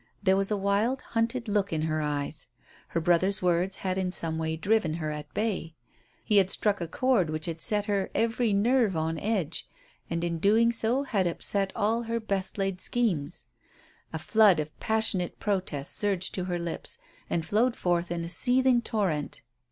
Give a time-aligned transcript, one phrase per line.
[0.23, 2.47] There was a wild, hunted look in her eyes.
[2.87, 5.75] Her brother's words had in some way driven her at bay.
[6.23, 9.69] He had struck a chord which had set her every nerve on edge,
[10.09, 13.45] and in doing so had upset all his best laid schemes.
[14.11, 16.97] A flood of passionate protest surged to her lips
[17.29, 19.41] and flowed forth in a seething torrent.